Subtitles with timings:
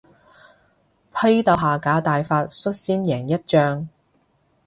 [1.13, 3.87] 批鬥下架大法率先贏一仗